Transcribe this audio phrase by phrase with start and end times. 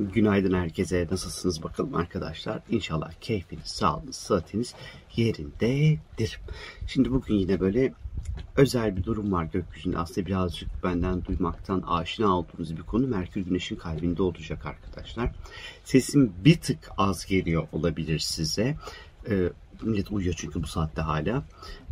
[0.00, 1.06] Günaydın herkese.
[1.10, 2.60] Nasılsınız bakalım arkadaşlar?
[2.70, 4.74] İnşallah keyfiniz, sağlığınız, sıhhatiniz
[5.16, 6.40] yerindedir.
[6.86, 7.92] Şimdi bugün yine böyle
[8.56, 9.98] özel bir durum var gökyüzünde.
[9.98, 15.30] Aslında birazcık benden duymaktan aşina olduğunuz bir konu Merkür Güneş'in kalbinde olacak arkadaşlar.
[15.84, 18.76] Sesim bir tık az geliyor olabilir size.
[19.30, 19.48] Ee,
[19.82, 21.42] millet uyuyor çünkü bu saatte hala.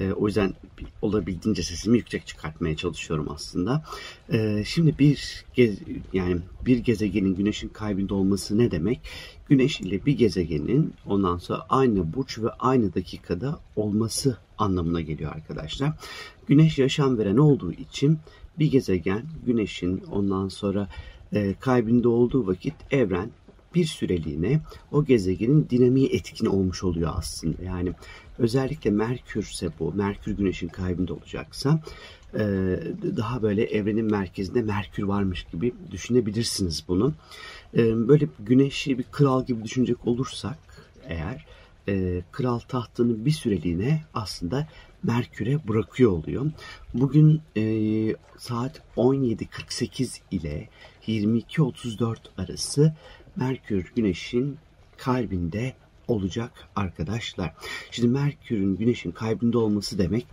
[0.00, 0.54] E, o yüzden
[1.02, 3.84] olabildiğince sesimi yüksek çıkartmaya çalışıyorum aslında.
[4.32, 5.78] E, şimdi bir gez,
[6.12, 6.36] yani
[6.66, 9.00] bir gezegenin güneşin kalbinde olması ne demek?
[9.48, 15.92] Güneş ile bir gezegenin ondan sonra aynı burç ve aynı dakikada olması anlamına geliyor arkadaşlar.
[16.46, 18.18] Güneş yaşam veren olduğu için
[18.58, 20.88] bir gezegen güneşin ondan sonra
[21.32, 23.30] e, kalbinde olduğu vakit evren
[23.74, 24.60] bir süreliğine
[24.92, 27.62] o gezegenin dinamiği etkin olmuş oluyor aslında.
[27.62, 27.92] Yani
[28.38, 31.80] özellikle Merkür ise bu, Merkür Güneş'in kalbinde olacaksa
[32.34, 32.40] e,
[33.16, 37.14] daha böyle evrenin merkezinde Merkür varmış gibi düşünebilirsiniz bunu.
[37.76, 40.58] E, böyle Güneş'i bir kral gibi düşünecek olursak
[41.04, 41.46] eğer
[41.88, 44.68] e, kral tahtını bir süreliğine aslında
[45.02, 46.50] Merkür'e bırakıyor oluyor.
[46.94, 47.62] Bugün e,
[48.38, 50.68] saat 17.48 ile
[51.06, 52.94] 22.34 arası
[53.38, 54.58] Merkür Güneş'in
[54.96, 55.74] kalbinde
[56.08, 57.54] olacak arkadaşlar.
[57.90, 60.26] Şimdi Merkür'ün Güneş'in kalbinde olması demek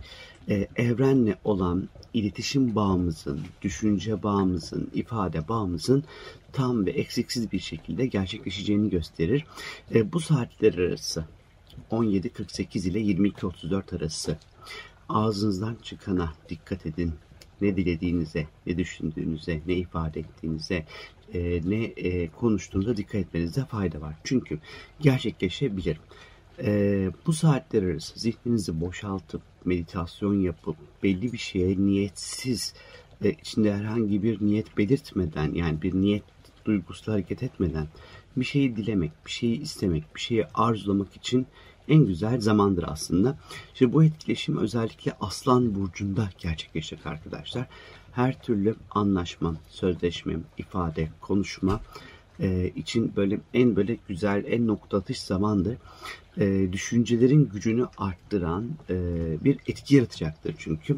[0.48, 6.04] e, evrenle olan iletişim bağımızın, düşünce bağımızın, ifade bağımızın
[6.52, 9.44] tam ve eksiksiz bir şekilde gerçekleşeceğini gösterir.
[9.94, 11.24] E, bu saatler arası
[11.90, 14.38] 17.48 ile 22.34 arası
[15.08, 17.14] ağzınızdan çıkana dikkat edin
[17.60, 20.86] ne dilediğinize, ne düşündüğünüze, ne ifade ettiğinize,
[21.34, 24.14] e, ne e, konuştuğunuza dikkat etmenizde fayda var.
[24.24, 24.58] Çünkü
[25.00, 26.00] gerçekleşebilir.
[26.62, 32.74] E, bu saatler arası zihninizi boşaltıp, meditasyon yapıp, belli bir şeye niyetsiz,
[33.24, 36.22] e, içinde herhangi bir niyet belirtmeden, yani bir niyet
[36.64, 37.86] duygusu hareket etmeden
[38.36, 41.46] bir şeyi dilemek, bir şeyi istemek, bir şeyi arzulamak için
[41.88, 43.38] en güzel zamandır aslında.
[43.74, 47.66] Şimdi bu etkileşim özellikle Aslan Burcu'nda gerçekleşecek arkadaşlar.
[48.12, 51.80] Her türlü anlaşma, sözleşme, ifade, konuşma
[52.40, 55.76] e, için böyle en böyle güzel, en nokta atış zamandır.
[56.38, 58.94] E, düşüncelerin gücünü arttıran e,
[59.44, 60.96] bir etki yaratacaktır çünkü.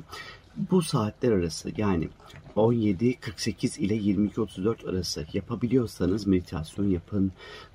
[0.59, 2.09] Bu saatler arası yani
[2.57, 7.33] 17.48 ile 22.34 arası yapabiliyorsanız meditasyon yapın,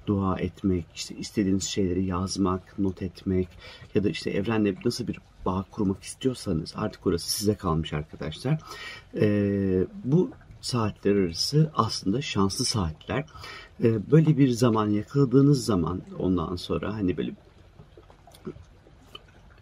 [0.08, 3.48] dua etmek, işte istediğiniz şeyleri yazmak, not etmek
[3.96, 8.60] ya da işte evrenle nasıl bir bağ kurmak istiyorsanız artık orası size kalmış arkadaşlar.
[9.16, 13.26] Ee, bu saatler arası aslında şanslı saatler.
[13.84, 17.32] Ee, böyle bir zaman yakaladığınız zaman ondan sonra hani böyle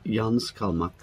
[0.05, 0.93] yalnız kalmak,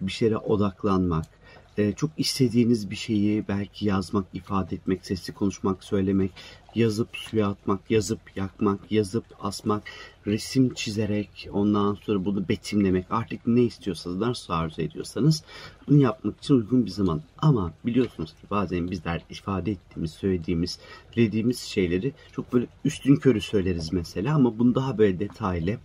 [0.00, 1.37] bir şeye odaklanmak,
[1.78, 6.30] e, çok istediğiniz bir şeyi belki yazmak, ifade etmek, sesli konuşmak, söylemek,
[6.74, 9.82] yazıp suya atmak, yazıp yakmak, yazıp asmak,
[10.26, 15.44] resim çizerek ondan sonra bunu betimlemek artık ne istiyorsanız, nasıl arzu ediyorsanız
[15.88, 17.22] bunu yapmak için uygun bir zaman.
[17.38, 20.78] Ama biliyorsunuz ki bazen bizler ifade ettiğimiz, söylediğimiz,
[21.16, 25.78] dilediğimiz şeyleri çok böyle üstün körü söyleriz mesela ama bunu daha böyle detaylı,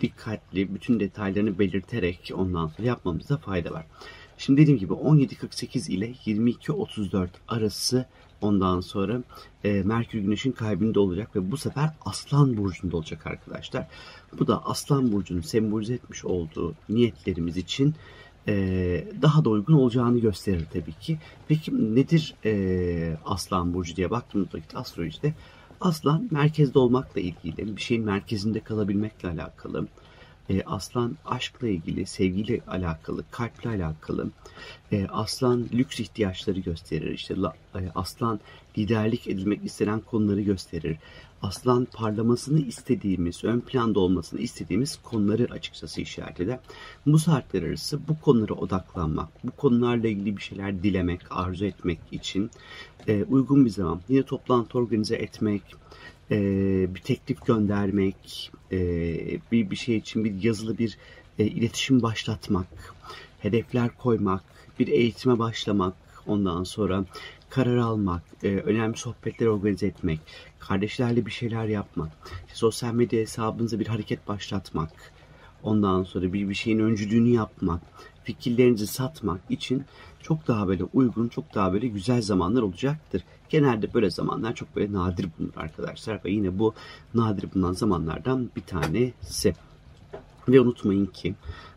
[0.00, 3.86] dikkatli, bütün detaylarını belirterek ondan sonra yapmamızda fayda var.
[4.38, 8.06] Şimdi dediğim gibi 17.48 ile 22.34 arası
[8.40, 9.22] ondan sonra
[9.64, 13.86] e, Merkür Güneş'in kalbinde olacak ve bu sefer Aslan Burcu'nda olacak arkadaşlar.
[14.38, 17.94] Bu da Aslan Burcu'nun sembolize etmiş olduğu niyetlerimiz için
[18.48, 18.54] e,
[19.22, 21.18] daha da uygun olacağını gösterir tabii ki.
[21.48, 25.34] Peki nedir e, Aslan Burcu diye baktığımız vakit astrolojide
[25.80, 29.86] Aslan merkezde olmakla ilgili, bir şeyin merkezinde kalabilmekle alakalı,
[30.50, 34.30] e, aslan aşkla ilgili, sevgiyle alakalı, kalple alakalı.
[34.92, 37.10] E, aslan lüks ihtiyaçları gösterir.
[37.10, 38.40] İşte la, e, aslan
[38.78, 40.96] liderlik edilmek istenen konuları gösterir.
[41.42, 46.58] Aslan parlamasını istediğimiz, ön planda olmasını istediğimiz konuları açıkçası işaret eder.
[47.06, 52.50] Bu saatler arası bu konulara odaklanmak, bu konularla ilgili bir şeyler dilemek, arzu etmek için
[53.08, 54.00] e, uygun bir zaman.
[54.08, 55.62] Yine toplantı organize etmek,
[56.30, 56.36] e,
[56.94, 58.78] bir teklif göndermek, e,
[59.52, 60.98] bir bir şey için bir yazılı bir
[61.38, 62.94] e, iletişim başlatmak,
[63.40, 64.42] hedefler koymak,
[64.78, 65.94] bir eğitime başlamak,
[66.26, 67.04] ondan sonra
[67.50, 70.20] karar almak, e, önemli sohbetler organize etmek,
[70.58, 72.10] kardeşlerle bir şeyler yapmak,
[72.52, 74.90] sosyal medya hesabınıza bir hareket başlatmak,
[75.62, 77.80] ondan sonra bir bir şeyin öncülüğünü yapmak,
[78.28, 79.84] fikirlerinizi satmak için
[80.22, 83.22] çok daha böyle uygun, çok daha böyle güzel zamanlar olacaktır.
[83.48, 86.74] Genelde böyle zamanlar çok böyle nadir bulunur arkadaşlar ve yine bu
[87.14, 89.54] nadir bulunan zamanlardan bir tanesi.
[90.48, 91.34] Ve unutmayın ki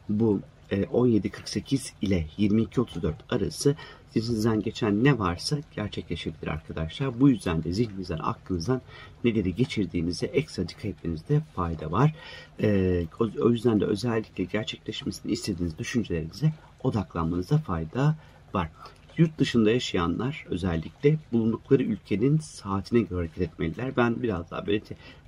[0.09, 0.39] bu
[0.75, 3.75] 17.48 ile 22.34 arası
[4.13, 7.19] zihninizden geçen ne varsa gerçekleşebilir arkadaşlar.
[7.19, 8.81] Bu yüzden de zihninizden, aklınızdan
[9.23, 12.15] neleri geçirdiğinize ekstra dikkat etmenizde fayda var.
[12.61, 13.05] Ee,
[13.41, 16.53] o yüzden de özellikle gerçekleşmesini istediğiniz düşüncelerinize
[16.83, 18.15] odaklanmanıza fayda
[18.53, 18.69] var.
[19.17, 23.97] Yurt dışında yaşayanlar özellikle bulundukları ülkenin saatine göre hareket etmeliler.
[23.97, 24.81] Ben biraz daha böyle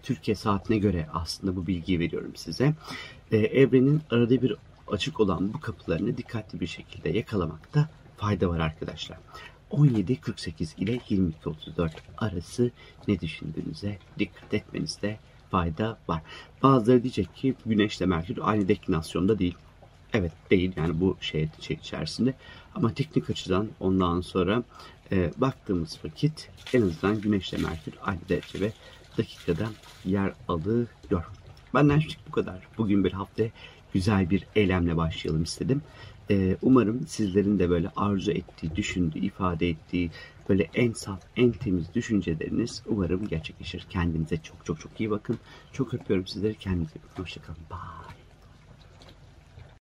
[0.03, 2.73] Türkiye saatine göre aslında bu bilgiyi veriyorum size.
[3.33, 4.55] Ee, evrenin arada bir
[4.87, 9.17] açık olan bu kapılarını dikkatli bir şekilde yakalamakta fayda var arkadaşlar.
[9.71, 12.71] 17.48 ile 22.34 arası
[13.07, 15.17] ne düşündüğünüze dikkat etmenizde
[15.51, 16.21] fayda var.
[16.63, 19.55] Bazıları diyecek ki Güneş ile Merkür aynı deklinasyonda değil.
[20.13, 22.33] Evet değil yani bu şey, şey içerisinde.
[22.75, 24.63] Ama teknik açıdan ondan sonra
[25.11, 28.71] e, baktığımız vakit en azından Güneş ile Merkür aynı derece ve
[29.17, 29.69] dakikada
[30.05, 31.27] yer alıyor.
[31.73, 32.67] Benden şimdi bu kadar.
[32.77, 33.43] Bugün bir hafta
[33.93, 35.81] güzel bir eylemle başlayalım istedim.
[36.29, 40.11] Ee, umarım sizlerin de böyle arzu ettiği, düşündüğü, ifade ettiği
[40.49, 43.85] böyle en saf, en temiz düşünceleriniz umarım gerçekleşir.
[43.89, 45.37] Kendinize çok çok çok iyi bakın.
[45.73, 46.55] Çok öpüyorum sizleri.
[46.55, 47.23] Kendinize bakın.
[47.23, 47.59] Hoşçakalın.
[47.69, 48.22] Bye.